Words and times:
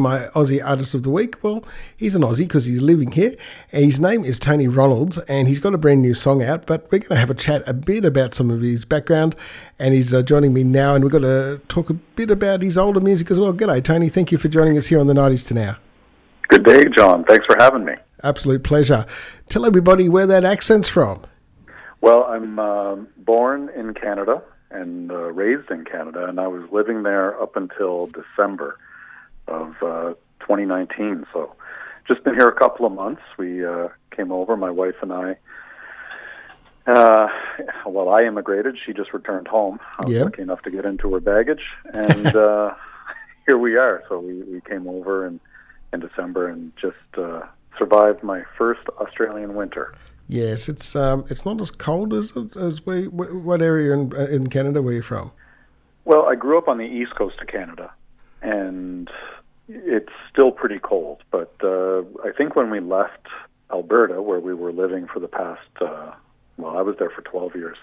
my 0.00 0.28
Aussie 0.28 0.64
Artist 0.64 0.94
of 0.94 1.02
the 1.02 1.10
Week. 1.10 1.42
Well, 1.42 1.64
he's 1.96 2.14
an 2.14 2.22
Aussie 2.22 2.38
because 2.38 2.64
he's 2.64 2.80
living 2.80 3.12
here. 3.12 3.34
His 3.68 3.98
name 4.00 4.24
is 4.24 4.38
Tony 4.38 4.66
Ronalds, 4.66 5.22
and 5.28 5.48
he's 5.48 5.60
got 5.60 5.74
a 5.74 5.78
brand 5.78 6.02
new 6.02 6.14
song 6.14 6.42
out. 6.42 6.66
But 6.66 6.90
we're 6.90 6.98
going 6.98 7.10
to 7.10 7.16
have 7.16 7.30
a 7.30 7.34
chat 7.34 7.62
a 7.66 7.72
bit 7.72 8.04
about 8.04 8.34
some 8.34 8.50
of 8.50 8.60
his 8.60 8.84
background, 8.84 9.36
and 9.78 9.94
he's 9.94 10.12
uh, 10.12 10.22
joining 10.22 10.52
me 10.52 10.64
now, 10.64 10.94
and 10.94 11.04
we're 11.04 11.10
going 11.10 11.22
to 11.22 11.60
talk 11.68 11.90
a 11.90 11.94
bit 11.94 12.30
about 12.30 12.62
his 12.62 12.78
older 12.78 13.00
music 13.00 13.30
as 13.30 13.38
well. 13.38 13.52
G'day, 13.52 13.82
Tony. 13.82 14.08
Thank 14.08 14.32
you 14.32 14.38
for 14.38 14.48
joining 14.48 14.76
us 14.76 14.86
here 14.86 15.00
on 15.00 15.06
the 15.06 15.14
90s 15.14 15.46
to 15.48 15.54
now. 15.54 15.76
Good 16.48 16.64
day, 16.64 16.84
John. 16.96 17.24
Thanks 17.24 17.44
for 17.46 17.56
having 17.58 17.84
me. 17.84 17.94
Absolute 18.22 18.62
pleasure. 18.62 19.06
Tell 19.48 19.66
everybody 19.66 20.08
where 20.08 20.26
that 20.26 20.44
accent's 20.44 20.88
from. 20.88 21.24
Well, 22.00 22.24
I'm 22.24 22.58
uh, 22.58 22.96
born 23.18 23.68
in 23.70 23.94
Canada 23.94 24.42
and 24.70 25.10
uh, 25.10 25.32
raised 25.32 25.70
in 25.70 25.84
Canada, 25.84 26.26
and 26.26 26.40
I 26.40 26.46
was 26.46 26.62
living 26.70 27.02
there 27.02 27.40
up 27.40 27.56
until 27.56 28.08
December 28.08 28.78
of 29.48 29.74
uh, 29.82 30.14
2019. 30.40 31.26
So 31.32 31.54
just 32.06 32.24
been 32.24 32.34
here 32.34 32.48
a 32.48 32.54
couple 32.54 32.86
of 32.86 32.92
months. 32.92 33.22
We 33.38 33.64
uh, 33.64 33.88
came 34.14 34.32
over, 34.32 34.56
my 34.56 34.70
wife 34.70 34.96
and 35.02 35.12
I. 35.12 35.36
Uh, 36.86 37.28
well, 37.86 38.08
I 38.08 38.24
immigrated. 38.24 38.76
She 38.84 38.92
just 38.92 39.12
returned 39.12 39.48
home. 39.48 39.80
I 39.98 40.04
was 40.04 40.14
yep. 40.14 40.24
lucky 40.26 40.42
enough 40.42 40.62
to 40.62 40.70
get 40.70 40.84
into 40.84 41.12
her 41.14 41.20
baggage, 41.20 41.62
and 41.92 42.26
uh, 42.36 42.74
here 43.44 43.58
we 43.58 43.76
are. 43.76 44.04
So 44.08 44.20
we, 44.20 44.42
we 44.42 44.60
came 44.60 44.86
over 44.86 45.26
in, 45.26 45.40
in 45.92 46.00
December 46.00 46.48
and 46.48 46.72
just 46.80 46.96
uh, 47.18 47.42
survived 47.76 48.22
my 48.22 48.42
first 48.56 48.82
Australian 49.00 49.54
winter. 49.54 49.94
Yes, 50.28 50.68
it's 50.68 50.96
um, 50.96 51.24
it's 51.30 51.44
not 51.44 51.60
as 51.60 51.70
cold 51.70 52.12
as 52.12 52.32
as 52.56 52.84
we. 52.84 53.06
What 53.06 53.62
area 53.62 53.92
in 53.92 54.14
in 54.16 54.48
Canada 54.48 54.82
were 54.82 54.92
you 54.92 55.02
from? 55.02 55.30
Well, 56.04 56.26
I 56.26 56.34
grew 56.34 56.58
up 56.58 56.68
on 56.68 56.78
the 56.78 56.84
east 56.84 57.14
coast 57.14 57.36
of 57.40 57.46
Canada, 57.46 57.92
and 58.42 59.08
it's 59.68 60.12
still 60.30 60.52
pretty 60.52 60.78
cold, 60.78 61.22
but 61.30 61.54
uh, 61.62 62.02
I 62.24 62.32
think 62.36 62.56
when 62.56 62.70
we 62.70 62.80
left 62.80 63.26
Alberta, 63.70 64.22
where 64.22 64.40
we 64.40 64.54
were 64.54 64.72
living 64.72 65.06
for 65.12 65.20
the 65.20 65.28
past, 65.28 65.68
uh, 65.80 66.12
well, 66.56 66.76
I 66.76 66.82
was 66.82 66.96
there 66.98 67.10
for 67.10 67.22
12 67.22 67.56
years, 67.56 67.76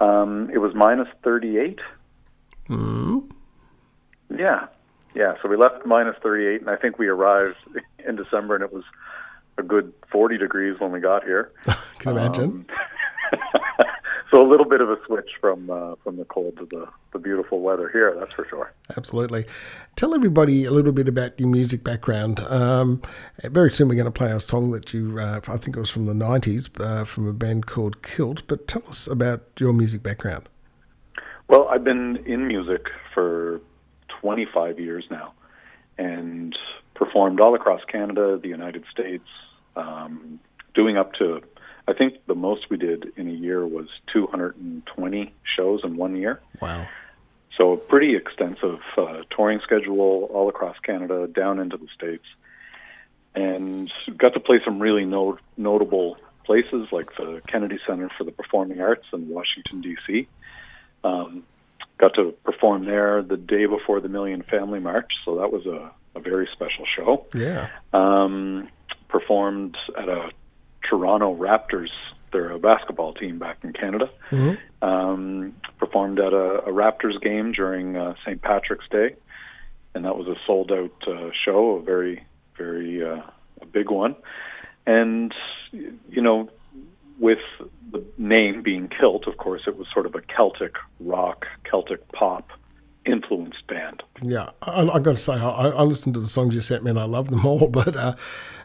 um, 0.00 0.50
it 0.52 0.58
was 0.58 0.74
minus 0.74 1.08
38. 1.24 1.78
Mm-hmm. 2.68 3.18
Yeah. 4.38 4.66
Yeah. 5.14 5.34
So 5.42 5.48
we 5.48 5.56
left 5.56 5.84
minus 5.86 6.16
38, 6.22 6.60
and 6.60 6.70
I 6.70 6.76
think 6.76 6.98
we 6.98 7.08
arrived 7.08 7.56
in 8.06 8.16
December, 8.16 8.54
and 8.54 8.64
it 8.64 8.72
was 8.72 8.84
a 9.58 9.62
good 9.62 9.92
40 10.10 10.38
degrees 10.38 10.78
when 10.78 10.92
we 10.92 11.00
got 11.00 11.24
here. 11.24 11.52
Can 11.98 12.14
you 12.14 12.20
imagine. 12.20 12.66
So 14.32 14.40
a 14.40 14.48
little 14.48 14.64
bit 14.64 14.80
of 14.80 14.88
a 14.88 14.96
switch 15.04 15.28
from 15.42 15.68
uh, 15.68 15.96
from 16.02 16.16
the 16.16 16.24
cold 16.24 16.56
to 16.56 16.64
the, 16.64 16.88
the 17.12 17.18
beautiful 17.18 17.60
weather 17.60 17.90
here. 17.90 18.16
That's 18.18 18.32
for 18.32 18.46
sure. 18.48 18.72
Absolutely. 18.96 19.44
Tell 19.96 20.14
everybody 20.14 20.64
a 20.64 20.70
little 20.70 20.92
bit 20.92 21.06
about 21.06 21.38
your 21.38 21.50
music 21.50 21.84
background. 21.84 22.40
Um, 22.40 23.02
very 23.44 23.70
soon 23.70 23.88
we're 23.88 23.94
going 23.94 24.06
to 24.06 24.10
play 24.10 24.32
a 24.32 24.40
song 24.40 24.70
that 24.70 24.94
you, 24.94 25.18
uh, 25.18 25.40
I 25.48 25.58
think 25.58 25.76
it 25.76 25.80
was 25.80 25.90
from 25.90 26.06
the 26.06 26.14
'90s, 26.14 26.70
uh, 26.80 27.04
from 27.04 27.28
a 27.28 27.34
band 27.34 27.66
called 27.66 28.02
Kilt. 28.02 28.46
But 28.46 28.66
tell 28.68 28.82
us 28.88 29.06
about 29.06 29.42
your 29.58 29.74
music 29.74 30.02
background. 30.02 30.48
Well, 31.48 31.68
I've 31.68 31.84
been 31.84 32.16
in 32.24 32.48
music 32.48 32.86
for 33.12 33.60
25 34.22 34.80
years 34.80 35.04
now, 35.10 35.34
and 35.98 36.56
performed 36.94 37.38
all 37.38 37.54
across 37.54 37.82
Canada, 37.84 38.38
the 38.42 38.48
United 38.48 38.84
States, 38.90 39.28
um, 39.76 40.40
doing 40.74 40.96
up 40.96 41.12
to 41.14 41.42
I 41.86 41.92
think 41.94 42.26
the 42.26 42.34
most 42.34 42.70
we 42.70 42.76
did 42.76 43.12
in 43.16 43.28
a 43.28 43.32
year 43.32 43.66
was 43.66 43.88
220 44.12 45.34
shows 45.56 45.80
in 45.84 45.96
one 45.96 46.16
year. 46.16 46.40
Wow. 46.60 46.86
So 47.56 47.72
a 47.72 47.76
pretty 47.76 48.16
extensive 48.16 48.80
uh, 48.96 49.22
touring 49.30 49.60
schedule 49.60 50.28
all 50.32 50.48
across 50.48 50.78
Canada, 50.78 51.26
down 51.26 51.58
into 51.58 51.76
the 51.76 51.88
states, 51.94 52.24
and 53.34 53.92
got 54.16 54.34
to 54.34 54.40
play 54.40 54.60
some 54.64 54.80
really 54.80 55.04
not- 55.04 55.40
notable 55.56 56.16
places 56.44 56.88
like 56.92 57.14
the 57.16 57.42
Kennedy 57.46 57.78
Center 57.86 58.10
for 58.16 58.24
the 58.24 58.32
Performing 58.32 58.80
Arts 58.80 59.04
in 59.12 59.28
Washington 59.28 59.80
D.C. 59.80 60.28
Um, 61.04 61.44
got 61.98 62.14
to 62.14 62.32
perform 62.44 62.84
there 62.84 63.22
the 63.22 63.36
day 63.36 63.66
before 63.66 64.00
the 64.00 64.08
Million 64.08 64.42
Family 64.42 64.80
March, 64.80 65.12
so 65.24 65.36
that 65.38 65.52
was 65.52 65.66
a, 65.66 65.90
a 66.14 66.20
very 66.20 66.48
special 66.52 66.84
show. 66.96 67.26
Yeah. 67.34 67.68
Um, 67.92 68.68
performed 69.08 69.76
at 69.96 70.08
a 70.08 70.30
Toronto 70.92 71.34
Raptors. 71.34 71.88
They're 72.32 72.50
a 72.50 72.58
basketball 72.58 73.14
team 73.14 73.38
back 73.38 73.58
in 73.62 73.72
Canada. 73.72 74.10
Mm-hmm. 74.30 74.84
Um, 74.86 75.54
performed 75.78 76.18
at 76.18 76.34
a, 76.34 76.64
a 76.64 76.70
Raptors 76.70 77.20
game 77.20 77.52
during 77.52 77.96
uh, 77.96 78.14
St. 78.26 78.42
Patrick's 78.42 78.86
Day, 78.90 79.16
and 79.94 80.04
that 80.04 80.16
was 80.16 80.28
a 80.28 80.34
sold 80.46 80.70
out 80.70 81.08
uh, 81.08 81.30
show, 81.44 81.76
a 81.76 81.82
very, 81.82 82.24
very 82.58 83.02
uh, 83.02 83.22
a 83.60 83.66
big 83.66 83.90
one. 83.90 84.16
And 84.86 85.34
you 85.72 86.20
know, 86.20 86.50
with 87.18 87.38
the 87.90 88.04
name 88.18 88.62
being 88.62 88.88
Kilt, 88.88 89.26
of 89.26 89.38
course, 89.38 89.62
it 89.66 89.78
was 89.78 89.86
sort 89.92 90.04
of 90.04 90.14
a 90.14 90.20
Celtic 90.20 90.74
rock, 91.00 91.46
Celtic 91.64 92.06
pop 92.12 92.50
influenced 93.04 93.66
band. 93.66 94.02
Yeah, 94.22 94.50
I, 94.62 94.82
I 94.88 94.98
got 95.00 95.12
to 95.12 95.22
say, 95.22 95.32
I, 95.32 95.68
I, 95.68 95.82
listened 95.82 96.14
to 96.14 96.20
the 96.20 96.28
songs 96.28 96.54
you 96.54 96.60
sent 96.60 96.84
me 96.84 96.90
and 96.90 96.98
I 96.98 97.04
love 97.04 97.30
them 97.30 97.44
all. 97.46 97.68
But 97.68 97.96
uh, 97.96 98.14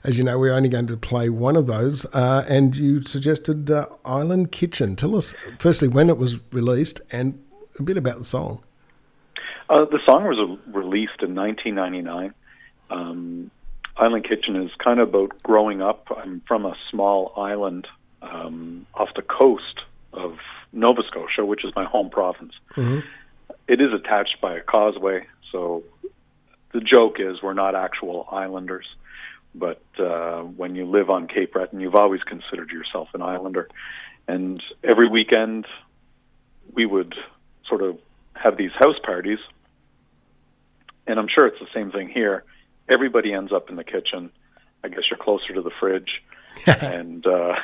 as 0.03 0.17
you 0.17 0.23
know, 0.23 0.37
we're 0.37 0.53
only 0.53 0.69
going 0.69 0.87
to 0.87 0.97
play 0.97 1.29
one 1.29 1.55
of 1.55 1.67
those. 1.67 2.05
Uh, 2.13 2.45
and 2.47 2.75
you 2.75 3.03
suggested 3.03 3.69
uh, 3.71 3.87
Island 4.05 4.51
Kitchen. 4.51 4.95
Tell 4.95 5.15
us, 5.15 5.33
firstly, 5.59 5.87
when 5.87 6.09
it 6.09 6.17
was 6.17 6.37
released 6.51 7.01
and 7.11 7.41
a 7.79 7.83
bit 7.83 7.97
about 7.97 8.19
the 8.19 8.25
song. 8.25 8.63
Uh, 9.69 9.85
the 9.85 9.99
song 10.05 10.23
was 10.23 10.59
released 10.67 11.21
in 11.21 11.35
1999. 11.35 12.33
Um, 12.89 13.51
Island 13.97 14.25
Kitchen 14.27 14.55
is 14.55 14.71
kind 14.77 14.99
of 14.99 15.09
about 15.09 15.41
growing 15.43 15.81
up. 15.81 16.07
I'm 16.15 16.41
from 16.47 16.65
a 16.65 16.75
small 16.89 17.33
island 17.35 17.87
um, 18.21 18.85
off 18.93 19.09
the 19.15 19.23
coast 19.23 19.81
of 20.13 20.37
Nova 20.71 21.01
Scotia, 21.07 21.43
which 21.43 21.65
is 21.65 21.73
my 21.75 21.85
home 21.85 22.09
province. 22.09 22.53
Mm-hmm 22.75 22.99
it 23.67 23.81
is 23.81 23.93
attached 23.93 24.39
by 24.41 24.55
a 24.57 24.61
causeway, 24.61 25.25
so 25.51 25.83
the 26.71 26.79
joke 26.79 27.19
is 27.19 27.41
we're 27.41 27.53
not 27.53 27.75
actual 27.75 28.27
islanders. 28.31 28.85
But 29.55 29.81
uh, 29.97 30.41
when 30.41 30.75
you 30.75 30.85
live 30.85 31.09
on 31.09 31.27
Cape 31.27 31.53
Breton, 31.53 31.79
you've 31.79 31.95
always 31.95 32.21
considered 32.21 32.69
yourself 32.69 33.09
an 33.13 33.21
islander. 33.21 33.67
And 34.27 34.61
every 34.83 35.09
weekend, 35.09 35.65
we 36.73 36.85
would 36.85 37.15
sort 37.67 37.81
of 37.81 37.97
have 38.35 38.57
these 38.57 38.71
house 38.77 38.99
parties. 39.03 39.39
And 41.07 41.19
I'm 41.19 41.27
sure 41.27 41.47
it's 41.47 41.59
the 41.59 41.67
same 41.73 41.91
thing 41.91 42.09
here. 42.09 42.43
Everybody 42.89 43.33
ends 43.33 43.51
up 43.51 43.69
in 43.69 43.75
the 43.75 43.83
kitchen. 43.83 44.29
I 44.83 44.89
guess 44.89 45.03
you're 45.09 45.17
closer 45.17 45.53
to 45.53 45.61
the 45.61 45.71
fridge. 45.79 46.21
and 46.67 47.25
uh, 47.25 47.55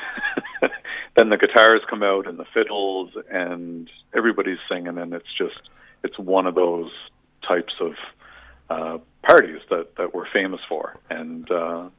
then 1.15 1.29
the 1.29 1.37
guitars 1.37 1.81
come 1.89 2.03
out 2.03 2.27
and 2.27 2.37
the 2.37 2.45
fiddles, 2.53 3.11
and 3.29 3.89
everybody's 4.13 4.59
singing, 4.69 4.97
and 4.97 5.13
it's 5.13 5.33
just 5.37 5.59
it's 6.03 6.17
one 6.19 6.47
of 6.47 6.55
those 6.55 6.91
types 7.47 7.73
of 7.79 7.93
uh, 8.69 8.97
parties 9.23 9.61
that, 9.69 9.95
that 9.97 10.13
we're 10.13 10.29
famous 10.31 10.61
for. 10.67 10.97
And 11.09 11.49
uh, 11.51 11.89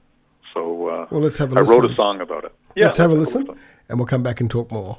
so 0.52 0.88
uh, 0.88 1.06
well, 1.10 1.20
let's 1.20 1.38
have 1.38 1.52
a 1.52 1.56
I 1.56 1.60
listen. 1.60 1.80
wrote 1.80 1.90
a 1.90 1.94
song 1.94 2.20
about 2.20 2.44
it. 2.44 2.52
Yeah, 2.76 2.86
let's 2.86 2.98
have 2.98 3.10
a 3.10 3.14
listen, 3.14 3.48
and 3.88 3.98
we'll 3.98 4.06
come 4.06 4.22
back 4.22 4.40
and 4.40 4.50
talk 4.50 4.70
more. 4.70 4.98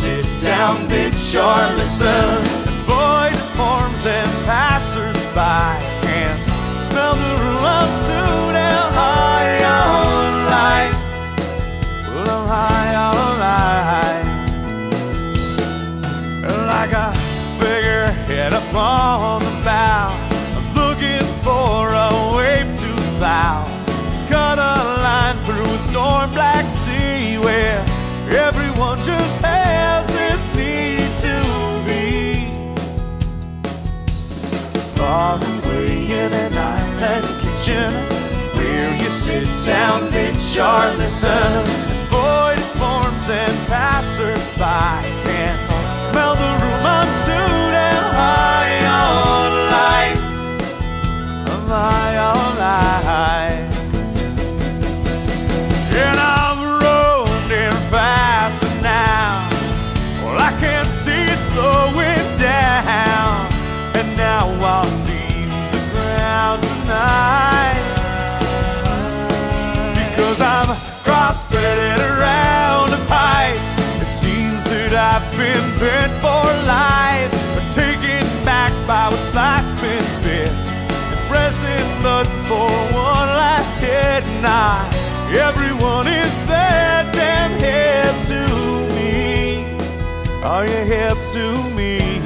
Sit 0.00 0.24
down, 0.40 0.76
bitch, 0.88 1.36
or 1.36 1.76
listen. 1.76 2.59
Island 37.02 37.24
kitchen 37.40 37.90
where 38.56 38.94
you 38.94 39.08
sit 39.08 39.46
down, 39.66 40.08
bitch, 40.10 40.58
or 40.60 40.96
listen. 40.98 41.64
Void 42.10 42.60
forms 42.78 43.28
and 43.30 43.56
passers-by 43.68 45.02
can 45.24 45.56
smell 45.96 46.34
the 46.34 46.50
room 46.60 46.84
I'm 46.84 47.08
too 47.24 47.52
damn 47.76 48.14
high 48.20 48.84
on 49.00 49.50
life. 49.78 50.22
I'm 51.48 51.68
high 51.68 52.16
on 52.18 52.50
life. 52.68 53.70
And 56.02 56.18
I'm 56.20 56.58
running 56.84 57.76
faster 57.88 58.72
now. 58.82 59.48
Well, 60.22 60.38
I 60.38 60.52
can 60.60 60.84
see 60.84 61.24
it 61.34 61.40
slowing 61.52 62.19
tonight. 66.90 67.86
Because 69.94 70.40
I'm 70.40 70.66
cross-threaded 71.06 72.00
around 72.00 72.90
a 72.90 73.02
pipe. 73.06 73.58
It 74.02 74.10
seems 74.10 74.62
that 74.64 74.92
I've 74.92 75.26
been 75.38 75.66
bent 75.78 76.12
for 76.24 76.42
life. 76.66 77.30
But 77.54 77.66
taken 77.72 78.26
back 78.44 78.72
by 78.86 79.08
what's 79.08 79.32
last 79.34 79.70
been 79.80 80.06
bit. 80.24 80.50
And 80.50 81.20
pressing 81.30 81.86
buttons 82.02 82.42
for 82.50 82.70
one 82.90 83.28
last 83.38 83.78
hit. 83.78 84.24
Nah, 84.42 84.82
everyone 85.48 86.08
is 86.08 86.34
there 86.46 87.06
damn 87.12 87.52
hip 87.62 88.14
to 88.32 88.42
me. 88.96 89.62
Are 90.42 90.66
you 90.66 90.82
hip 90.94 91.18
to 91.34 91.44
me? 91.76 92.19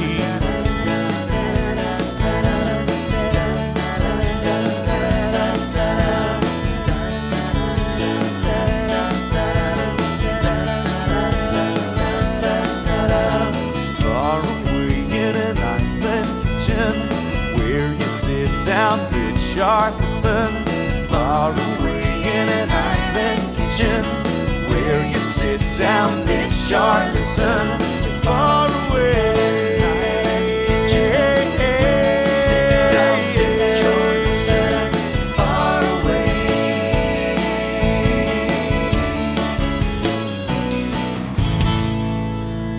Down, 18.64 18.99
bitch, 19.12 19.55
sharp 19.55 20.00
listen. 20.00 20.46
Far 21.08 21.52
away 21.52 22.22
in 22.22 22.49
an 22.49 22.70
island 22.70 23.40
kitchen 23.56 24.02
where 24.70 25.06
you 25.06 25.19
sit 25.19 25.61
down, 25.78 26.25
bitch, 26.25 26.50
sharp 26.69 27.14
listen. 27.14 27.78
Far 28.22 28.69
away. 28.69 29.34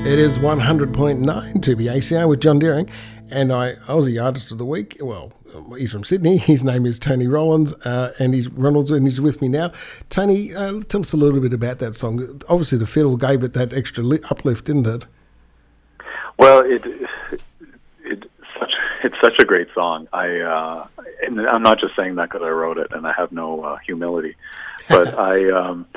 It 0.07 0.19
is 0.19 0.37
100.9 0.39 1.25
2BACR 1.25 2.27
with 2.29 2.39
John 2.39 2.57
Deering, 2.57 2.89
and 3.29 3.51
I 3.51 3.75
was 3.89 4.05
the 4.05 4.17
Artist 4.19 4.51
of 4.51 4.57
the 4.57 4.65
Week. 4.65 4.97
Well, 4.99 5.33
he's 5.77 5.91
from 5.91 6.03
Sydney. 6.03 6.37
His 6.45 6.63
name 6.63 6.85
is 6.85 6.99
Tony 6.99 7.27
Rollins, 7.27 7.73
uh, 7.85 8.13
and 8.19 8.33
he's 8.33 8.49
Reynolds, 8.49 8.91
and 8.91 9.05
he's 9.05 9.21
with 9.21 9.41
me 9.41 9.47
now. 9.47 9.71
Tony, 10.09 10.53
uh, 10.53 10.81
tell 10.81 11.01
us 11.01 11.13
a 11.13 11.17
little 11.17 11.39
bit 11.39 11.53
about 11.53 11.79
that 11.79 11.95
song. 11.95 12.41
Obviously, 12.49 12.77
the 12.77 12.87
fiddle 12.87 13.17
gave 13.17 13.43
it 13.43 13.53
that 13.53 13.73
extra 13.73 14.03
li- 14.03 14.19
uplift, 14.29 14.65
didn't 14.65 14.87
it? 14.87 15.05
Well, 16.37 16.59
it 16.59 16.81
it 18.03 18.29
such 18.59 18.71
it's 19.03 19.15
such 19.21 19.39
a 19.39 19.45
great 19.45 19.67
song. 19.73 20.07
I 20.11 20.39
uh, 20.39 20.87
and 21.23 21.39
I'm 21.41 21.63
not 21.63 21.79
just 21.79 21.95
saying 21.95 22.15
that 22.15 22.29
because 22.29 22.45
I 22.45 22.49
wrote 22.49 22.77
it, 22.77 22.91
and 22.91 23.07
I 23.07 23.13
have 23.13 23.31
no 23.31 23.61
uh, 23.61 23.77
humility, 23.77 24.35
but 24.89 25.17
I 25.17 25.49
um, 25.51 25.87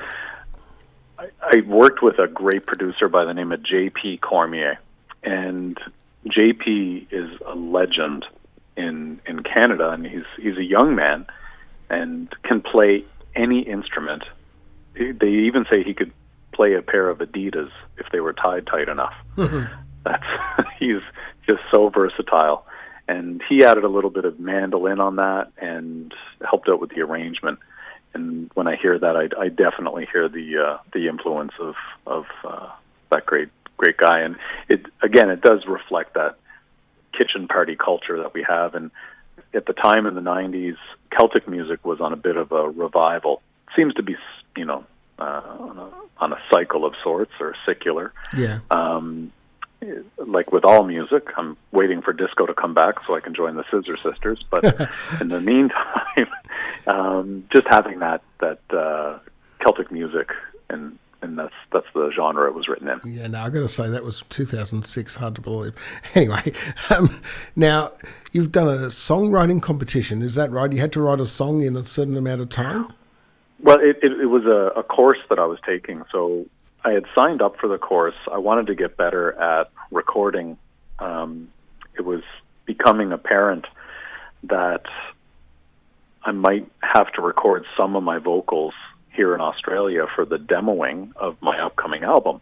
I, 1.19 1.29
I 1.43 1.61
worked 1.67 2.03
with 2.03 2.19
a 2.19 2.29
great 2.29 2.67
producer 2.67 3.09
by 3.09 3.25
the 3.25 3.35
name 3.35 3.53
of 3.53 3.63
J.P. 3.63 4.19
Cormier, 4.19 4.79
and 5.23 5.79
J.P. 6.29 7.09
is 7.11 7.31
a 7.47 7.55
legend 7.55 8.27
in 8.79 9.21
in 9.27 9.43
Canada, 9.43 9.91
and 9.91 10.07
he's 10.07 10.25
he's 10.41 10.57
a 10.57 10.65
young 10.65 10.95
man 10.95 11.27
and 11.91 12.33
can 12.45 12.63
play 12.63 13.05
any 13.35 13.61
instrument. 13.61 14.23
They 14.95 15.29
even 15.29 15.67
say 15.71 15.83
he 15.83 15.95
could 15.95 16.13
play 16.53 16.75
a 16.75 16.83
pair 16.83 17.09
of 17.09 17.19
Adidas 17.19 17.71
if 17.99 18.07
they 18.13 18.21
were 18.21 18.33
tied 18.33 18.67
tight 18.67 18.89
enough. 18.89 19.15
That's 19.37 20.25
he's 20.79 21.03
just 21.47 21.61
so 21.73 21.89
versatile, 21.89 22.67
and 23.09 23.43
he 23.49 23.65
added 23.65 23.85
a 23.85 23.89
little 23.89 24.11
bit 24.11 24.25
of 24.25 24.39
mandolin 24.39 25.01
on 25.01 25.17
that 25.17 25.53
and 25.59 26.15
helped 26.49 26.69
out 26.69 26.81
with 26.81 26.91
the 26.91 27.01
arrangement. 27.01 27.59
And 28.15 28.51
when 28.55 28.67
I 28.67 28.77
hear 28.77 28.99
that, 28.99 29.17
I, 29.17 29.29
I 29.41 29.49
definitely 29.49 30.07
hear 30.11 30.29
the 30.29 30.59
uh, 30.59 30.79
the 30.93 31.09
influence 31.09 31.53
of 31.61 31.75
of 32.07 32.27
uh, 32.45 32.71
that 33.11 33.27
great 33.27 33.49
great 33.77 33.97
guy. 33.97 34.21
And 34.21 34.37
it 34.69 34.87
again, 35.03 35.31
it 35.31 35.41
does 35.41 35.67
reflect 35.67 36.15
that 36.15 36.39
kitchen 37.19 37.49
party 37.49 37.77
culture 37.77 38.19
that 38.23 38.33
we 38.33 38.45
have. 38.49 38.75
And 38.75 38.91
at 39.53 39.67
the 39.67 39.73
time 39.73 40.07
in 40.07 40.15
the 40.15 40.21
'90s, 40.21 40.77
Celtic 41.11 41.49
music 41.49 41.85
was 41.85 42.01
on 42.01 42.13
a 42.13 42.17
bit 42.17 42.37
of 42.37 42.53
a 42.53 42.69
revival. 42.71 43.43
Seems 43.77 43.95
to 43.95 44.03
be, 44.03 44.17
you 44.57 44.65
know, 44.65 44.85
uh, 45.19 45.43
on, 45.59 45.79
a, 45.79 45.91
on 46.25 46.33
a 46.33 46.39
cycle 46.53 46.85
of 46.85 46.95
sorts 47.03 47.33
or 47.41 47.55
secular 47.67 48.13
Yeah. 48.37 48.61
um, 48.71 49.33
like 50.17 50.51
with 50.53 50.65
all 50.65 50.85
music, 50.85 51.29
I'm 51.37 51.57
waiting 51.73 52.03
for 52.03 52.13
disco 52.13 52.47
to 52.47 52.55
come 52.55 52.75
back 52.75 52.95
so 53.07 53.15
I 53.15 53.21
can 53.21 53.35
join 53.35 53.55
the 53.57 53.65
Scissor 53.71 53.97
Sisters. 53.97 54.45
But 54.51 54.65
in 55.21 55.29
the 55.29 55.41
meantime, 55.41 56.29
um, 56.87 57.45
just 57.53 57.67
having 57.69 58.01
that 58.01 58.23
that 58.41 58.61
uh, 58.71 59.19
Celtic 59.61 59.91
music 59.93 60.31
and 60.69 60.99
and 61.23 61.39
that's 61.39 61.55
that's 61.73 61.87
the 61.95 62.11
genre 62.15 62.47
it 62.49 62.55
was 62.55 62.69
written 62.69 62.89
in. 62.89 63.15
Yeah, 63.15 63.27
no, 63.27 63.43
I've 63.43 63.53
got 63.53 63.61
to 63.61 63.69
say 63.69 63.89
that 63.89 64.05
was 64.05 64.23
2006. 64.31 65.17
Hard 65.17 65.35
to 65.35 65.41
believe. 65.41 65.75
Anyway, 66.15 66.53
um, 66.91 67.21
now 67.55 67.93
you've 68.33 68.51
done 68.51 68.67
a 68.67 68.87
songwriting 68.87 69.63
competition. 69.63 70.23
Is 70.23 70.35
that 70.35 70.51
right? 70.51 70.73
You 70.73 70.79
had 70.79 70.93
to 70.93 71.01
write 71.01 71.21
a 71.21 71.27
song 71.27 71.63
in 71.63 71.77
a 71.77 71.85
certain 71.85 72.17
amount 72.17 72.41
of 72.41 72.49
time. 72.49 72.93
Well, 73.61 73.79
it, 73.81 73.99
it, 74.03 74.13
it 74.21 74.27
was 74.27 74.45
a, 74.45 74.79
a 74.79 74.83
course 74.83 75.19
that 75.29 75.39
I 75.39 75.47
was 75.47 75.59
taking, 75.67 76.03
so 76.11 76.47
I 76.85 76.93
had 76.93 77.05
signed 77.15 77.43
up 77.43 77.59
for 77.59 77.69
the 77.69 77.79
course. 77.79 78.15
I 78.31 78.39
wanted 78.39 78.67
to 78.69 78.75
get 78.75 78.97
better 78.97 79.33
at 79.33 79.71
recording. 79.91 80.57
Um, 80.99 81.49
it 81.97 82.05
was 82.05 82.23
becoming 82.65 83.13
apparent 83.13 83.67
that 84.45 84.85
I 86.25 86.33
might 86.33 86.71
have 86.81 87.13
to 87.13 87.23
record 87.23 87.65
some 87.77 87.97
of 87.97 88.03
my 88.03 88.19
vocals 88.19 88.75
here 89.19 89.35
in 89.35 89.43
Australia 89.43 90.07
for 90.15 90.25
the 90.25 90.39
demoing 90.39 91.15
of 91.17 91.37
my 91.43 91.59
upcoming 91.61 92.05
album. 92.05 92.41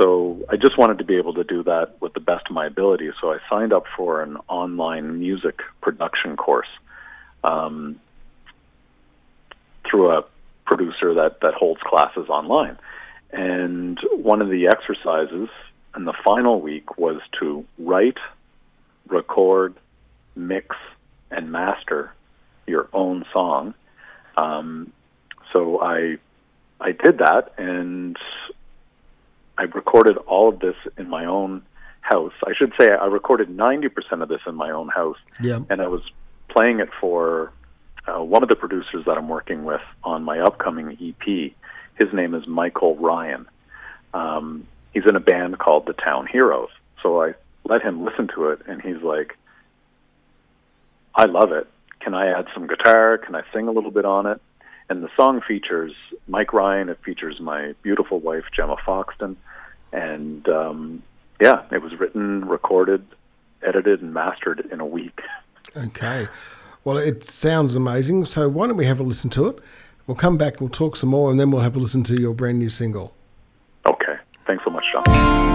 So 0.00 0.44
I 0.50 0.56
just 0.56 0.76
wanted 0.76 0.98
to 0.98 1.04
be 1.04 1.16
able 1.16 1.34
to 1.34 1.44
do 1.44 1.62
that 1.62 2.00
with 2.00 2.14
the 2.14 2.20
best 2.20 2.46
of 2.48 2.54
my 2.54 2.66
ability. 2.66 3.10
So 3.20 3.30
I 3.30 3.38
signed 3.48 3.72
up 3.72 3.84
for 3.96 4.22
an 4.22 4.38
online 4.48 5.20
music 5.20 5.60
production 5.80 6.36
course. 6.36 6.66
Um, 7.44 8.00
through 9.88 10.10
a 10.10 10.24
producer 10.66 11.14
that 11.14 11.40
that 11.42 11.54
holds 11.54 11.80
classes 11.82 12.28
online. 12.28 12.76
And 13.32 13.98
one 14.12 14.42
of 14.42 14.48
the 14.48 14.66
exercises 14.68 15.48
in 15.96 16.04
the 16.04 16.14
final 16.24 16.60
week 16.60 16.98
was 16.98 17.20
to 17.40 17.64
write, 17.78 18.18
record, 19.08 19.74
mix, 20.34 20.74
and 21.30 21.52
master 21.52 22.12
your 22.66 22.88
own 22.92 23.24
song. 23.32 23.74
Um, 24.36 24.92
so 25.54 25.80
I 25.80 26.18
I 26.80 26.92
did 26.92 27.18
that, 27.18 27.52
and 27.56 28.18
I 29.56 29.62
recorded 29.62 30.18
all 30.18 30.50
of 30.50 30.58
this 30.58 30.76
in 30.98 31.08
my 31.08 31.24
own 31.24 31.62
house. 32.02 32.34
I 32.46 32.52
should 32.54 32.74
say 32.78 32.90
I 32.90 33.06
recorded 33.06 33.48
ninety 33.48 33.88
percent 33.88 34.20
of 34.20 34.28
this 34.28 34.42
in 34.46 34.54
my 34.56 34.70
own 34.70 34.88
house 34.88 35.16
Yeah. 35.40 35.60
and 35.70 35.80
I 35.80 35.86
was 35.88 36.02
playing 36.48 36.80
it 36.80 36.90
for 37.00 37.52
uh, 38.06 38.22
one 38.22 38.42
of 38.42 38.50
the 38.50 38.56
producers 38.56 39.06
that 39.06 39.16
I'm 39.16 39.28
working 39.28 39.64
with 39.64 39.80
on 40.02 40.22
my 40.24 40.40
upcoming 40.40 40.90
EP. 41.00 41.52
His 41.96 42.12
name 42.12 42.34
is 42.34 42.46
Michael 42.46 42.96
Ryan. 42.96 43.46
Um, 44.12 44.66
he's 44.92 45.04
in 45.08 45.16
a 45.16 45.20
band 45.20 45.58
called 45.58 45.86
the 45.86 45.94
Town 45.94 46.26
Heroes. 46.26 46.68
So 47.02 47.22
I 47.22 47.32
let 47.64 47.80
him 47.82 48.04
listen 48.04 48.28
to 48.34 48.48
it, 48.50 48.60
and 48.68 48.82
he's 48.82 49.00
like, 49.02 49.38
"I 51.14 51.24
love 51.26 51.52
it. 51.52 51.66
Can 52.00 52.12
I 52.14 52.26
add 52.38 52.46
some 52.52 52.66
guitar? 52.66 53.16
Can 53.18 53.34
I 53.34 53.42
sing 53.54 53.68
a 53.68 53.72
little 53.72 53.90
bit 53.92 54.04
on 54.04 54.26
it?" 54.26 54.40
And 54.90 55.02
the 55.02 55.08
song 55.16 55.40
features 55.40 55.92
Mike 56.28 56.52
Ryan. 56.52 56.88
It 56.88 56.98
features 57.04 57.40
my 57.40 57.74
beautiful 57.82 58.20
wife 58.20 58.44
Gemma 58.54 58.76
Foxton, 58.86 59.36
and 59.92 60.48
um, 60.48 61.02
yeah, 61.40 61.62
it 61.72 61.82
was 61.82 61.98
written, 61.98 62.46
recorded, 62.46 63.04
edited, 63.62 64.02
and 64.02 64.12
mastered 64.12 64.68
in 64.70 64.80
a 64.80 64.86
week. 64.86 65.20
Okay. 65.76 66.28
Well, 66.84 66.98
it 66.98 67.24
sounds 67.24 67.74
amazing. 67.74 68.26
So 68.26 68.48
why 68.48 68.66
don't 68.66 68.76
we 68.76 68.84
have 68.86 69.00
a 69.00 69.02
listen 69.02 69.30
to 69.30 69.46
it? 69.46 69.58
We'll 70.06 70.16
come 70.16 70.36
back, 70.36 70.60
we'll 70.60 70.68
talk 70.68 70.96
some 70.96 71.08
more, 71.08 71.30
and 71.30 71.40
then 71.40 71.50
we'll 71.50 71.62
have 71.62 71.76
a 71.76 71.78
listen 71.78 72.04
to 72.04 72.20
your 72.20 72.34
brand 72.34 72.58
new 72.58 72.68
single. 72.68 73.14
Okay. 73.86 74.16
Thanks 74.46 74.62
so 74.64 74.70
much, 74.70 74.84
John. 74.92 75.53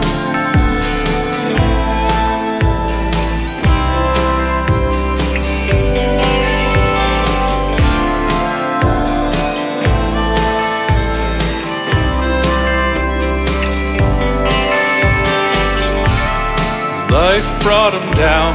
Life 17.12 17.60
brought 17.64 17.92
him 17.92 18.12
down 18.14 18.54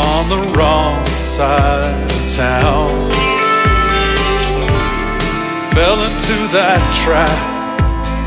on 0.00 0.28
the 0.30 0.56
wrong 0.56 1.04
side 1.20 2.10
of 2.10 2.32
town. 2.32 2.88
Fell 5.74 6.00
into 6.08 6.32
that 6.56 6.80
trap, 7.04 7.28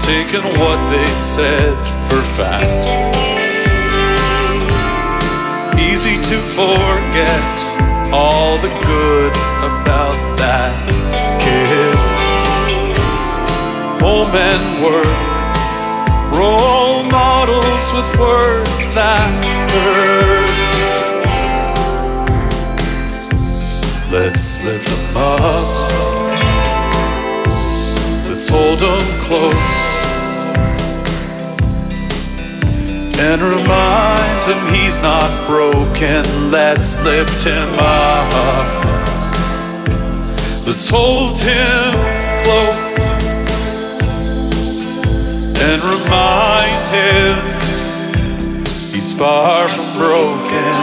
taking 0.06 0.46
what 0.62 0.78
they 0.94 1.10
said 1.16 1.74
for 2.08 2.22
fact. 2.38 2.86
Easy 5.80 6.22
to 6.22 6.38
forget 6.54 7.58
all 8.14 8.56
the 8.60 8.70
good 8.86 9.34
about 9.66 10.14
that 10.38 10.78
kid. 11.42 11.98
Home 14.00 14.36
and 14.36 14.84
work 14.86 15.37
role 16.38 17.03
models 17.03 17.91
with 17.94 18.20
words 18.20 18.94
that 18.94 19.29
hurt. 19.72 20.48
Let's 24.12 24.63
lift 24.63 24.88
them 24.88 25.17
up. 25.17 25.67
Let's 28.29 28.48
hold 28.50 28.79
them 28.79 29.06
close. 29.25 29.79
And 33.20 33.41
remind 33.41 34.44
him 34.46 34.74
he's 34.74 35.01
not 35.01 35.29
broken. 35.48 36.51
Let's 36.51 37.03
lift 37.03 37.44
him 37.44 37.70
up. 37.79 38.86
Let's 40.65 40.88
hold 40.88 41.39
him 41.39 41.94
close 42.44 42.97
and 45.60 45.84
remind 45.84 46.88
him 46.88 47.34
he's 48.94 49.12
far 49.12 49.68
from 49.68 49.98
broken. 49.98 50.74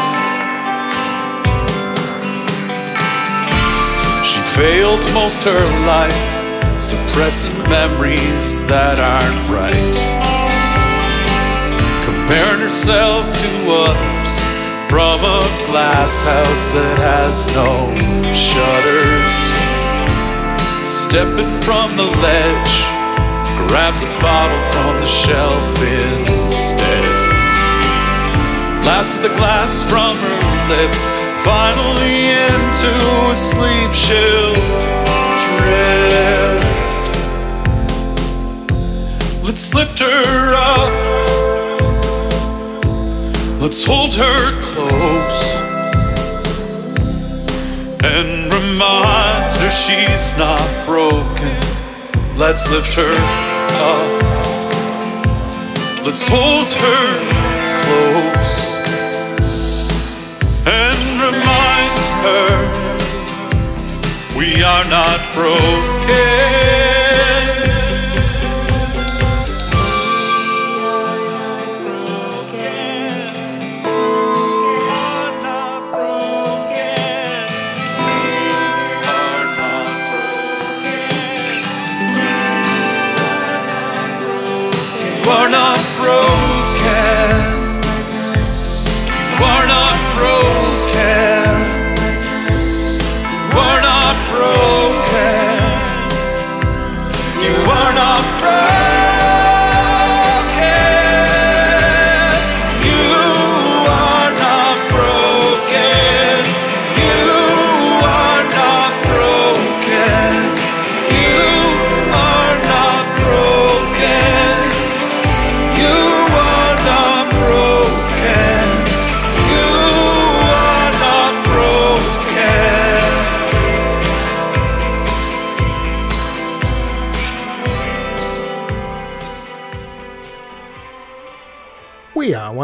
She 4.25 4.41
failed 4.59 5.01
most 5.15 5.45
her 5.45 5.87
life, 5.87 6.81
suppressing 6.81 7.57
memories 7.71 8.59
that 8.67 8.99
aren't 8.99 9.43
right. 9.49 9.97
Comparing 12.05 12.61
herself 12.61 13.31
to 13.31 13.49
others 13.71 14.43
from 14.91 15.21
a 15.23 15.43
glass 15.71 16.21
house 16.23 16.67
that 16.75 16.99
has 16.99 17.47
no 17.55 17.95
shutters. 18.35 19.33
Stepping 20.87 21.61
from 21.63 21.97
the 21.97 22.11
ledge 22.21 22.84
grabs 23.69 24.03
a 24.03 24.07
bottle 24.21 24.61
from 24.73 25.01
the 25.01 25.07
shelf 25.07 25.83
instead. 25.83 27.05
Last 28.85 29.23
the 29.23 29.29
glass 29.31 29.83
from 29.83 30.17
her 30.17 30.45
lips, 30.69 31.07
finally 31.45 32.31
into 32.31 32.93
a 33.31 33.35
sleep 33.35 33.93
she'll 33.93 34.55
dread. 35.45 36.65
Let's 39.45 39.75
lift 39.75 39.99
her 40.01 40.55
up. 40.55 40.93
Let's 43.61 43.85
hold 43.85 44.15
her 44.15 44.53
close 44.63 45.55
and 48.05 48.53
remind 48.53 49.57
her 49.61 49.71
she's 49.71 50.37
not 50.37 50.69
broken. 50.85 51.57
Let's 52.37 52.71
lift 52.71 52.93
her 52.95 53.44
up. 53.75 54.23
Let's 56.05 56.29
hold 56.29 56.71
her 56.71 57.07
close 57.85 58.75
and 60.67 61.21
remind 61.21 61.97
her 62.25 62.49
we 64.37 64.63
are 64.63 64.85
not 64.89 65.21
broken. 65.35 66.64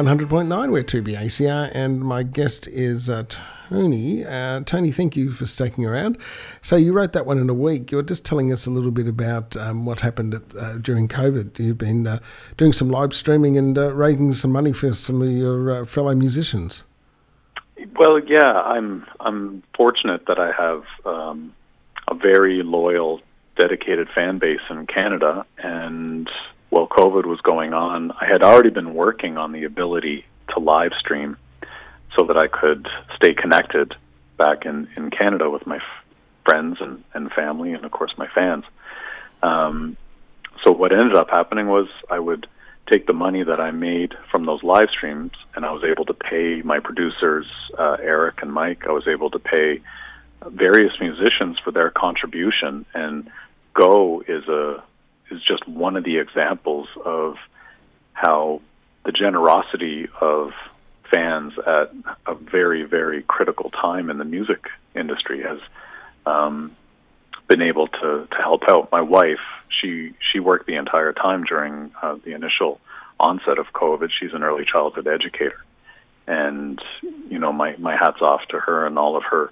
100.9. 0.06 0.72
We're 0.72 0.82
2BACR, 0.82 1.70
and 1.74 2.00
my 2.00 2.22
guest 2.22 2.66
is 2.68 3.08
uh, 3.08 3.24
Tony. 3.68 4.24
Uh, 4.24 4.60
Tony, 4.60 4.92
thank 4.92 5.16
you 5.16 5.30
for 5.30 5.46
sticking 5.46 5.84
around. 5.84 6.16
So, 6.62 6.76
you 6.76 6.92
wrote 6.92 7.12
that 7.12 7.26
one 7.26 7.38
in 7.38 7.50
a 7.50 7.54
week. 7.54 7.90
You're 7.90 8.02
just 8.02 8.24
telling 8.24 8.52
us 8.52 8.66
a 8.66 8.70
little 8.70 8.90
bit 8.90 9.06
about 9.06 9.56
um, 9.56 9.84
what 9.84 10.00
happened 10.00 10.34
at, 10.34 10.56
uh, 10.56 10.78
during 10.78 11.06
COVID. 11.06 11.58
You've 11.58 11.78
been 11.78 12.06
uh, 12.06 12.18
doing 12.56 12.72
some 12.72 12.88
live 12.88 13.14
streaming 13.14 13.58
and 13.58 13.76
uh, 13.76 13.92
raising 13.92 14.32
some 14.32 14.52
money 14.52 14.72
for 14.72 14.94
some 14.94 15.22
of 15.22 15.28
your 15.28 15.82
uh, 15.82 15.86
fellow 15.86 16.14
musicians. 16.14 16.84
Well, 17.98 18.20
yeah, 18.20 18.52
I'm 18.52 19.06
I'm 19.20 19.62
fortunate 19.76 20.26
that 20.26 20.38
I 20.38 20.52
have 20.52 20.84
um, 21.04 21.54
a 22.08 22.14
very 22.14 22.62
loyal, 22.62 23.20
dedicated 23.56 24.08
fan 24.14 24.38
base 24.38 24.60
in 24.70 24.86
Canada, 24.86 25.44
and 25.58 26.28
while 26.70 26.86
COVID 26.86 27.26
was 27.26 27.40
going 27.42 27.72
on, 27.72 28.12
I 28.12 28.26
had 28.26 28.42
already 28.42 28.70
been 28.70 28.94
working 28.94 29.36
on 29.36 29.52
the 29.52 29.64
ability 29.64 30.24
to 30.54 30.60
live 30.60 30.92
stream 30.98 31.36
so 32.16 32.24
that 32.26 32.36
I 32.36 32.46
could 32.46 32.88
stay 33.16 33.34
connected 33.34 33.94
back 34.38 34.64
in 34.64 34.88
in 34.96 35.10
Canada 35.10 35.50
with 35.50 35.66
my 35.66 35.76
f- 35.76 36.04
friends 36.44 36.78
and 36.80 37.04
and 37.12 37.30
family, 37.32 37.72
and 37.72 37.84
of 37.84 37.90
course 37.90 38.12
my 38.16 38.28
fans. 38.34 38.64
Um, 39.42 39.96
so 40.64 40.72
what 40.72 40.92
ended 40.92 41.16
up 41.16 41.30
happening 41.30 41.66
was 41.66 41.88
I 42.10 42.18
would 42.18 42.46
take 42.90 43.06
the 43.06 43.12
money 43.12 43.42
that 43.42 43.60
I 43.60 43.70
made 43.70 44.14
from 44.30 44.46
those 44.46 44.62
live 44.62 44.90
streams, 44.90 45.32
and 45.54 45.64
I 45.64 45.72
was 45.72 45.84
able 45.84 46.04
to 46.06 46.14
pay 46.14 46.62
my 46.62 46.80
producers, 46.80 47.46
uh, 47.78 47.96
Eric 48.00 48.42
and 48.42 48.52
Mike. 48.52 48.84
I 48.88 48.92
was 48.92 49.06
able 49.06 49.30
to 49.30 49.38
pay 49.38 49.80
various 50.46 50.92
musicians 51.00 51.58
for 51.62 51.70
their 51.70 51.90
contribution, 51.90 52.86
and 52.94 53.30
Go 53.74 54.22
is 54.26 54.48
a 54.48 54.82
is 55.30 55.42
just 55.42 55.66
one 55.68 55.96
of 55.96 56.04
the 56.04 56.18
examples 56.18 56.88
of 57.04 57.36
how 58.12 58.60
the 59.04 59.12
generosity 59.12 60.08
of 60.20 60.52
fans 61.12 61.52
at 61.58 61.92
a 62.26 62.34
very 62.34 62.84
very 62.84 63.22
critical 63.22 63.70
time 63.70 64.10
in 64.10 64.18
the 64.18 64.24
music 64.24 64.68
industry 64.94 65.42
has 65.42 65.58
um, 66.26 66.76
been 67.48 67.62
able 67.62 67.88
to 67.88 68.28
to 68.30 68.36
help 68.38 68.62
out. 68.68 68.92
My 68.92 69.00
wife, 69.00 69.40
she 69.68 70.12
she 70.32 70.38
worked 70.38 70.66
the 70.66 70.76
entire 70.76 71.12
time 71.12 71.44
during 71.44 71.90
uh, 72.00 72.16
the 72.24 72.32
initial 72.32 72.80
onset 73.18 73.58
of 73.58 73.66
COVID. 73.72 74.10
She's 74.18 74.32
an 74.32 74.42
early 74.42 74.64
childhood 74.64 75.08
educator, 75.08 75.64
and 76.26 76.80
you 77.28 77.38
know 77.38 77.52
my 77.52 77.76
my 77.76 77.96
hats 77.96 78.20
off 78.20 78.42
to 78.50 78.58
her 78.58 78.86
and 78.86 78.98
all 78.98 79.16
of 79.16 79.24
her 79.24 79.50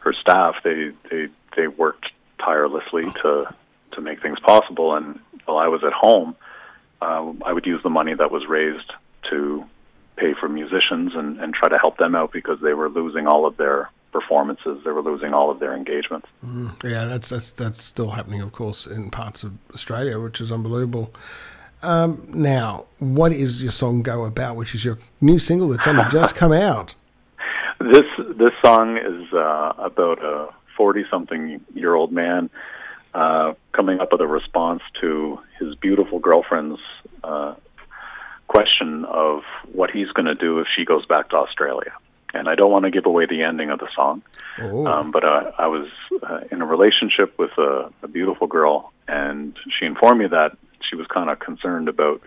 her 0.00 0.14
staff. 0.14 0.56
They 0.64 0.92
they 1.10 1.28
they 1.56 1.66
worked 1.66 2.06
tirelessly 2.38 3.04
to 3.22 3.54
to 3.98 4.04
make 4.04 4.22
things 4.22 4.38
possible. 4.40 4.94
And 4.94 5.18
while 5.44 5.58
I 5.58 5.68
was 5.68 5.82
at 5.84 5.92
home, 5.92 6.36
uh, 7.02 7.32
I 7.44 7.52
would 7.52 7.66
use 7.66 7.82
the 7.82 7.90
money 7.90 8.14
that 8.14 8.30
was 8.30 8.46
raised 8.48 8.92
to 9.30 9.64
pay 10.16 10.34
for 10.38 10.48
musicians 10.48 11.12
and, 11.14 11.38
and 11.40 11.54
try 11.54 11.68
to 11.68 11.78
help 11.78 11.98
them 11.98 12.14
out 12.14 12.32
because 12.32 12.58
they 12.60 12.74
were 12.74 12.88
losing 12.88 13.26
all 13.26 13.46
of 13.46 13.56
their 13.56 13.90
performances. 14.12 14.80
They 14.84 14.90
were 14.90 15.02
losing 15.02 15.34
all 15.34 15.50
of 15.50 15.60
their 15.60 15.74
engagements. 15.74 16.26
Mm, 16.44 16.82
yeah, 16.82 17.04
that's 17.04 17.28
that's 17.28 17.50
that's 17.52 17.82
still 17.82 18.10
happening, 18.10 18.40
of 18.40 18.52
course, 18.52 18.86
in 18.86 19.10
parts 19.10 19.42
of 19.42 19.52
Australia, 19.74 20.18
which 20.18 20.40
is 20.40 20.50
unbelievable. 20.50 21.12
Um, 21.82 22.26
now, 22.28 22.86
what 22.98 23.32
is 23.32 23.62
your 23.62 23.70
song 23.70 24.02
"Go 24.02 24.24
About," 24.24 24.56
which 24.56 24.74
is 24.74 24.84
your 24.84 24.98
new 25.20 25.38
single 25.38 25.68
that's 25.68 25.86
only 25.86 26.04
just 26.10 26.34
come 26.34 26.52
out? 26.52 26.94
This 27.80 28.08
this 28.36 28.50
song 28.60 28.96
is 28.96 29.32
uh, 29.32 29.72
about 29.78 30.18
a 30.20 30.48
forty-something 30.76 31.60
year 31.74 31.94
old 31.94 32.10
man 32.10 32.50
uh, 33.14 33.54
coming 33.72 34.00
up 34.00 34.12
with 34.12 34.20
a 34.20 34.26
response 34.26 34.82
to 35.00 35.38
his 35.58 35.74
beautiful 35.76 36.18
girlfriend's 36.18 36.80
uh, 37.24 37.54
question 38.46 39.04
of 39.04 39.42
what 39.72 39.90
he's 39.90 40.08
going 40.08 40.26
to 40.26 40.34
do 40.34 40.58
if 40.60 40.66
she 40.76 40.84
goes 40.84 41.04
back 41.06 41.30
to 41.30 41.36
Australia. 41.36 41.92
And 42.34 42.48
I 42.48 42.54
don't 42.54 42.70
want 42.70 42.84
to 42.84 42.90
give 42.90 43.06
away 43.06 43.24
the 43.26 43.42
ending 43.42 43.70
of 43.70 43.78
the 43.78 43.88
song, 43.94 44.22
um, 44.86 45.10
but 45.12 45.24
uh, 45.24 45.52
I 45.56 45.66
was 45.68 45.88
uh, 46.22 46.40
in 46.52 46.60
a 46.60 46.66
relationship 46.66 47.38
with 47.38 47.52
a, 47.56 47.90
a 48.02 48.08
beautiful 48.08 48.46
girl, 48.46 48.92
and 49.06 49.56
she 49.78 49.86
informed 49.86 50.20
me 50.20 50.26
that 50.28 50.56
she 50.88 50.96
was 50.96 51.06
kind 51.06 51.30
of 51.30 51.38
concerned 51.38 51.88
about 51.88 52.20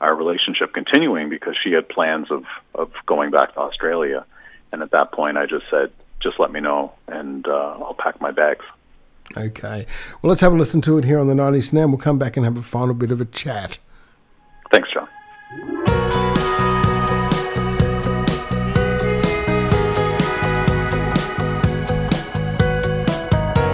our 0.00 0.14
relationship 0.14 0.72
continuing 0.72 1.28
because 1.30 1.56
she 1.62 1.72
had 1.72 1.88
plans 1.88 2.30
of 2.30 2.44
of 2.74 2.92
going 3.06 3.30
back 3.32 3.54
to 3.54 3.60
Australia. 3.60 4.24
And 4.70 4.82
at 4.82 4.92
that 4.92 5.10
point, 5.12 5.36
I 5.36 5.46
just 5.46 5.64
said, 5.68 5.90
"Just 6.22 6.38
let 6.38 6.52
me 6.52 6.60
know, 6.60 6.92
and 7.08 7.46
uh, 7.46 7.76
I'll 7.80 7.96
pack 7.98 8.20
my 8.20 8.30
bags." 8.30 8.64
Okay. 9.36 9.86
Well, 10.22 10.28
let's 10.30 10.40
have 10.40 10.52
a 10.52 10.56
listen 10.56 10.80
to 10.82 10.98
it 10.98 11.04
here 11.04 11.18
on 11.18 11.26
the 11.28 11.34
90s 11.34 11.72
now, 11.72 11.82
and 11.82 11.92
we'll 11.92 12.00
come 12.00 12.18
back 12.18 12.36
and 12.36 12.44
have 12.44 12.56
a 12.56 12.62
final 12.62 12.94
bit 12.94 13.10
of 13.10 13.20
a 13.20 13.24
chat. 13.26 13.78
Thanks, 14.70 14.88
John. 14.92 15.08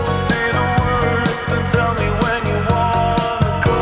Say 0.00 0.52
the 0.52 0.64
words 1.02 1.46
and 1.48 1.66
tell 1.72 1.92
me 1.94 2.08
when 2.22 2.40
you 2.50 2.58
wanna 2.70 3.62
go. 3.64 3.78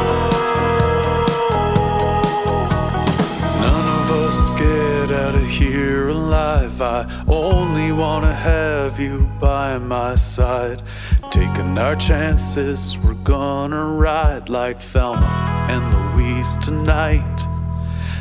None 3.61 3.89
of 4.01 4.07
us 4.27 4.41
get 4.59 5.11
out 5.11 5.35
of 5.35 5.47
here 5.49 6.09
alive. 6.09 6.81
I 6.81 7.07
only 7.29 7.93
wanna 7.93 8.33
have 8.35 9.01
you 9.01 9.29
by 9.41 9.79
my 9.79 10.15
side. 10.15 10.83
Taking 11.39 11.79
our 11.79 11.95
chances, 11.95 12.99
we're 12.99 13.15
gonna 13.23 13.93
ride 13.93 14.49
like 14.49 14.81
Thelma 14.81 15.69
and 15.71 15.85
Louise 15.95 16.57
tonight. 16.57 17.39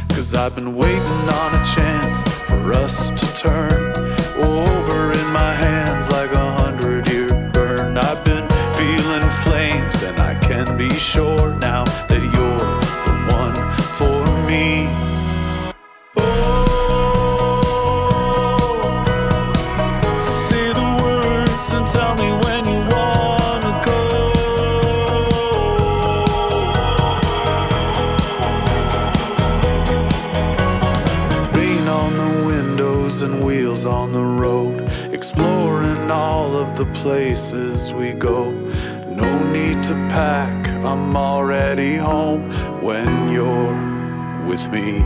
Cause 0.10 0.36
I've 0.36 0.54
been 0.54 0.76
waiting 0.76 1.26
on 1.42 1.56
a 1.56 1.66
chance 1.66 2.22
for 2.46 2.74
us 2.74 3.10
to 3.10 3.26
turn 3.34 3.96
over 4.38 5.12
in 5.14 5.28
my 5.34 5.52
hands 5.52 6.12
like 6.12 6.27
places 37.08 37.94
we 37.94 38.12
go. 38.12 38.52
No 39.22 39.30
need 39.54 39.82
to 39.82 39.94
pack, 40.12 40.68
I'm 40.84 41.16
already 41.16 41.96
home 41.96 42.52
when 42.84 43.32
you're 43.32 43.78
with 44.46 44.70
me. 44.74 45.00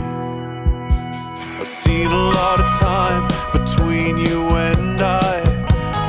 I've 1.60 1.68
seen 1.68 2.08
a 2.08 2.24
lot 2.40 2.58
of 2.58 2.68
time 2.74 3.22
between 3.52 4.18
you 4.18 4.40
and 4.68 5.00
I. 5.00 5.36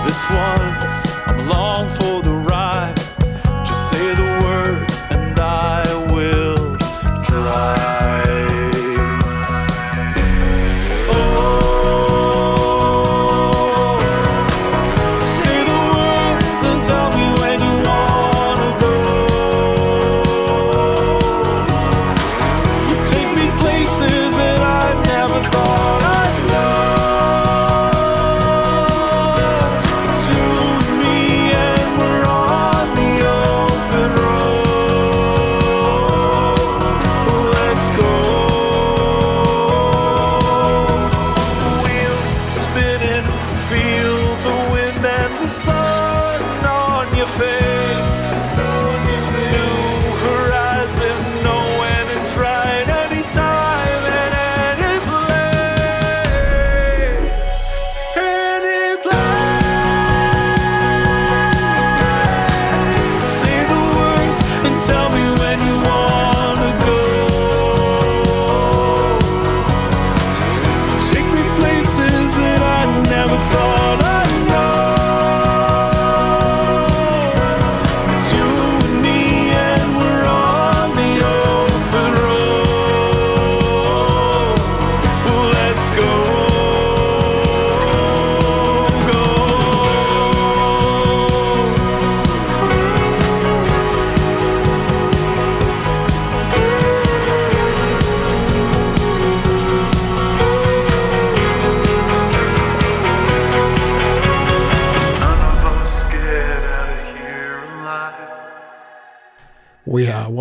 This 0.07 0.21
one's, 0.43 0.95
I'm 1.27 1.39
along 1.45 1.89
for 1.89 2.22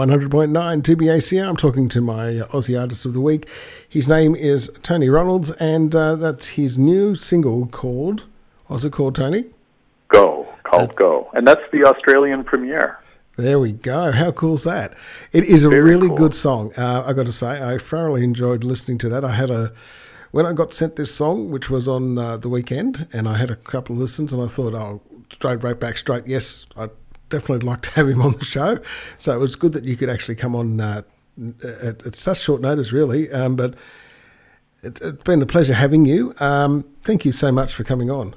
100.9 0.08 0.82
2BACR. 0.82 1.48
I'm 1.48 1.56
talking 1.56 1.88
to 1.90 2.00
my 2.00 2.40
uh, 2.40 2.48
Aussie 2.48 2.78
Artist 2.80 3.04
of 3.04 3.12
the 3.12 3.20
Week. 3.20 3.46
His 3.88 4.08
name 4.08 4.34
is 4.34 4.68
Tony 4.82 5.06
Ronalds, 5.06 5.54
and 5.60 5.94
uh, 5.94 6.16
that's 6.16 6.48
his 6.48 6.76
new 6.76 7.14
single 7.14 7.66
called. 7.66 8.24
What's 8.66 8.84
it 8.84 8.92
called, 8.92 9.14
Tony? 9.14 9.44
Go, 10.08 10.48
called 10.64 10.96
Go, 10.96 11.30
and 11.34 11.46
that's 11.46 11.62
the 11.70 11.84
Australian 11.84 12.42
premiere. 12.42 12.98
There 13.36 13.60
we 13.60 13.72
go. 13.72 14.10
How 14.10 14.32
cool's 14.32 14.64
that? 14.64 14.94
It 15.32 15.44
is 15.44 15.62
a 15.62 15.68
Very 15.68 15.82
really 15.82 16.08
cool. 16.08 16.16
good 16.16 16.34
song. 16.34 16.72
Uh, 16.76 17.04
I 17.06 17.12
got 17.12 17.26
to 17.26 17.32
say, 17.32 17.62
I 17.62 17.78
thoroughly 17.78 18.24
enjoyed 18.24 18.64
listening 18.64 18.98
to 18.98 19.08
that. 19.08 19.24
I 19.24 19.32
had 19.32 19.50
a 19.50 19.72
when 20.32 20.46
I 20.46 20.52
got 20.52 20.74
sent 20.74 20.96
this 20.96 21.14
song, 21.14 21.50
which 21.50 21.70
was 21.70 21.86
on 21.86 22.18
uh, 22.18 22.38
the 22.38 22.48
weekend, 22.48 23.06
and 23.12 23.28
I 23.28 23.36
had 23.36 23.50
a 23.52 23.56
couple 23.56 23.94
of 23.94 24.00
listens, 24.00 24.32
and 24.32 24.42
I 24.42 24.48
thought, 24.48 24.74
oh, 24.74 25.00
straight 25.30 25.62
right 25.62 25.78
back, 25.78 25.96
straight. 25.96 26.26
Yes, 26.26 26.66
I'd 26.76 26.90
definitely 27.32 27.66
like 27.66 27.82
to 27.82 27.90
have 27.90 28.08
him 28.08 28.22
on 28.22 28.32
the 28.38 28.44
show. 28.44 28.78
So 29.18 29.32
it 29.32 29.38
was 29.38 29.56
good 29.56 29.72
that 29.72 29.84
you 29.84 29.96
could 29.96 30.08
actually 30.08 30.36
come 30.36 30.54
on 30.54 30.80
uh, 30.80 31.02
at, 31.64 32.06
at 32.06 32.14
such 32.14 32.40
short 32.40 32.60
notice, 32.60 32.92
really. 32.92 33.30
Um, 33.32 33.56
but 33.56 33.74
it, 34.82 35.00
it's 35.00 35.22
been 35.24 35.42
a 35.42 35.46
pleasure 35.46 35.74
having 35.74 36.04
you. 36.04 36.34
Um, 36.38 36.84
thank 37.02 37.24
you 37.24 37.32
so 37.32 37.50
much 37.50 37.74
for 37.74 37.82
coming 37.82 38.10
on. 38.10 38.36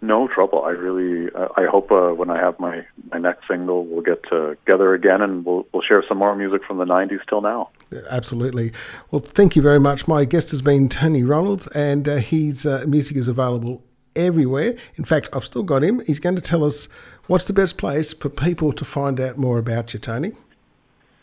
No 0.00 0.28
trouble. 0.28 0.62
I 0.64 0.70
really 0.70 1.30
I 1.34 1.64
hope 1.64 1.90
uh, 1.90 2.10
when 2.10 2.28
I 2.28 2.38
have 2.38 2.60
my, 2.60 2.84
my 3.10 3.18
next 3.18 3.48
single, 3.48 3.86
we'll 3.86 4.02
get 4.02 4.22
together 4.24 4.92
again 4.92 5.22
and 5.22 5.46
we'll, 5.46 5.66
we'll 5.72 5.82
share 5.82 6.04
some 6.06 6.18
more 6.18 6.36
music 6.36 6.62
from 6.66 6.76
the 6.76 6.84
90s 6.84 7.20
till 7.26 7.40
now. 7.40 7.70
Absolutely. 8.10 8.72
Well, 9.10 9.20
thank 9.20 9.56
you 9.56 9.62
very 9.62 9.80
much. 9.80 10.06
My 10.06 10.26
guest 10.26 10.50
has 10.50 10.60
been 10.60 10.90
Tony 10.90 11.22
Ronalds, 11.22 11.68
and 11.74 12.06
uh, 12.06 12.16
his 12.16 12.66
uh, 12.66 12.84
music 12.86 13.16
is 13.16 13.28
available 13.28 13.82
everywhere. 14.16 14.74
In 14.96 15.04
fact, 15.04 15.28
I've 15.32 15.44
still 15.44 15.62
got 15.62 15.82
him. 15.82 16.02
He's 16.06 16.18
going 16.18 16.34
to 16.34 16.42
tell 16.42 16.64
us 16.64 16.88
what's 17.26 17.44
the 17.44 17.52
best 17.52 17.76
place 17.76 18.12
for 18.12 18.28
people 18.28 18.72
to 18.72 18.84
find 18.84 19.20
out 19.20 19.38
more 19.38 19.58
about 19.58 19.94
you, 19.94 20.00
Tony. 20.00 20.32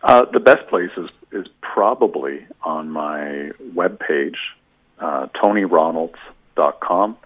Uh, 0.04 0.26
the 0.32 0.40
best 0.40 0.68
place 0.68 0.92
is, 0.98 1.10
is 1.32 1.48
probably 1.62 2.46
on 2.64 2.90
my 2.90 3.52
webpage, 3.76 4.38
uh, 5.00 5.28
tonyronalds.com, 5.36 7.18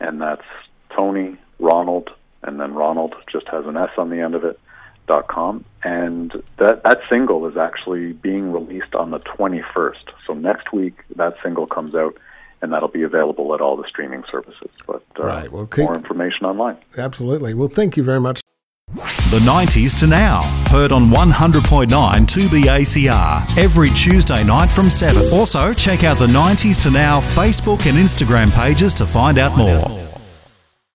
and 0.00 0.20
that's 0.20 0.42
Tony 0.90 1.36
Ronald, 1.58 2.10
and 2.42 2.58
then 2.60 2.74
Ronald 2.74 3.14
just 3.30 3.46
has 3.48 3.66
an 3.66 3.76
S 3.76 3.90
on 3.98 4.10
the 4.10 4.20
end 4.20 4.34
of 4.34 4.44
it. 4.44 4.58
Dot 5.06 5.28
com 5.28 5.66
and 5.82 6.32
that 6.56 6.82
that 6.82 7.00
single 7.10 7.46
is 7.46 7.58
actually 7.58 8.14
being 8.14 8.50
released 8.52 8.94
on 8.94 9.10
the 9.10 9.18
21st 9.18 10.12
so 10.26 10.32
next 10.32 10.72
week 10.72 10.94
that 11.16 11.34
single 11.42 11.66
comes 11.66 11.94
out 11.94 12.16
and 12.64 12.72
that'll 12.72 12.88
be 12.88 13.02
available 13.02 13.54
at 13.54 13.60
all 13.60 13.76
the 13.76 13.86
streaming 13.88 14.24
services 14.32 14.70
but 14.86 15.04
uh, 15.20 15.24
right. 15.24 15.52
well, 15.52 15.66
keep... 15.66 15.84
more 15.84 15.94
information 15.94 16.44
online 16.46 16.76
absolutely 16.98 17.54
well 17.54 17.68
thank 17.68 17.96
you 17.96 18.02
very 18.02 18.20
much 18.20 18.40
the 18.94 19.40
90s 19.40 19.98
to 19.98 20.06
now. 20.06 20.42
Heard 20.70 20.92
on 20.92 21.06
100.9 21.06 21.88
2BACR 21.88 23.58
every 23.58 23.90
Tuesday 23.90 24.44
night 24.44 24.70
from 24.70 24.88
7. 24.88 25.32
Also, 25.32 25.74
check 25.74 26.04
out 26.04 26.18
the 26.18 26.26
90s 26.26 26.80
to 26.82 26.90
now 26.90 27.20
Facebook 27.20 27.86
and 27.86 27.98
Instagram 27.98 28.54
pages 28.54 28.94
to 28.94 29.06
find 29.06 29.38
out 29.38 29.56
more. 29.56 30.03